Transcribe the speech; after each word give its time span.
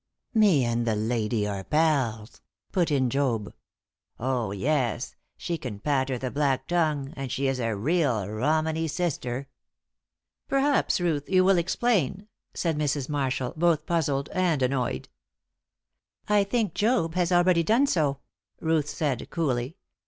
"Me 0.33 0.65
and 0.65 0.87
the 0.87 0.95
lady 0.95 1.45
are 1.47 1.63
pals," 1.63 2.41
put 2.71 2.89
in 2.89 3.07
Job. 3.07 3.53
"Oh, 4.19 4.49
yes; 4.51 5.15
she 5.37 5.59
can 5.59 5.79
patter 5.79 6.17
the 6.17 6.31
black 6.31 6.65
tongue, 6.67 7.13
and 7.15 7.31
she 7.31 7.45
is 7.47 7.59
a 7.59 7.75
real 7.75 8.27
Romany 8.27 8.87
sister." 8.87 9.47
"Perhaps, 10.47 10.99
Ruth, 10.99 11.29
you 11.29 11.43
will 11.43 11.59
explain," 11.59 12.27
said 12.55 12.79
Mrs. 12.79 13.09
Marshall, 13.09 13.53
both 13.55 13.85
puzzled 13.85 14.27
and 14.29 14.63
annoyed. 14.63 15.07
"I 16.27 16.45
think 16.45 16.73
Job 16.73 17.13
has 17.13 17.31
already 17.31 17.61
done 17.61 17.85
so," 17.85 18.21
Ruth 18.59 18.89
said, 18.89 19.29
coolly. 19.29 19.77